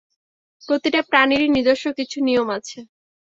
[0.61, 2.79] প্রতিটা প্রাণীরই নিজস্ব নিছু নিয়ম আছে।